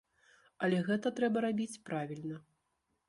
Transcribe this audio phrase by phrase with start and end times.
[0.67, 2.41] Але гэта трэба рабіць правільна.